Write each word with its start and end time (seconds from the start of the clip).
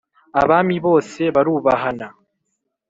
Abami 0.41 0.75
bose 0.85 1.21
barubahana. 1.35 2.07